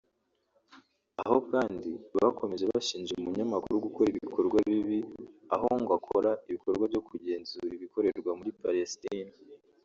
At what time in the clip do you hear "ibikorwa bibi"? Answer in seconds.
4.13-4.99